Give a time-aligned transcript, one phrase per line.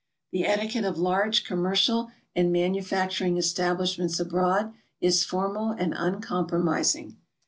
[0.31, 7.17] The etiquette of large commercial and manufacturing establishments abroad is formal and uncompromising.